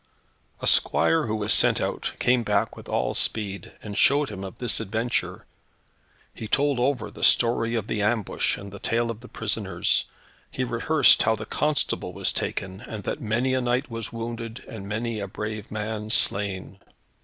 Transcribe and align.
A 0.63 0.65
squire 0.65 1.27
who 1.27 1.35
was 1.35 1.53
sent 1.53 1.79
out, 1.79 2.13
came 2.17 2.41
back 2.41 2.75
with 2.75 2.89
all 2.89 3.13
speed, 3.13 3.73
and 3.83 3.95
showed 3.95 4.29
him 4.29 4.43
of 4.43 4.57
this 4.57 4.79
adventure. 4.79 5.45
He 6.33 6.47
told 6.47 6.79
over 6.79 7.11
the 7.11 7.23
story 7.23 7.75
of 7.75 7.85
the 7.85 8.01
ambush, 8.01 8.57
and 8.57 8.71
the 8.71 8.79
tale 8.79 9.11
of 9.11 9.19
the 9.19 9.27
prisoners. 9.27 10.05
He 10.49 10.63
rehearsed 10.63 11.21
how 11.21 11.35
the 11.35 11.45
constable 11.45 12.13
was 12.13 12.33
taken, 12.33 12.81
and 12.87 13.03
that 13.03 13.21
many 13.21 13.53
a 13.53 13.61
knight 13.61 13.91
was 13.91 14.11
wounded, 14.11 14.63
and 14.67 14.89
many 14.89 15.19
a 15.19 15.27
brave 15.27 15.69
man 15.69 16.09
slain. 16.09 16.79